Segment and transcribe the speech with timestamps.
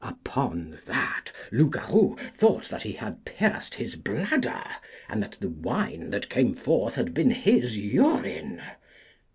[0.03, 4.63] Upon that Loupgarou thought that he had pierced his bladder,
[5.07, 8.63] and that the wine that came forth had been his urine.